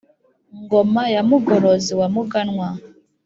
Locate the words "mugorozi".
1.29-1.93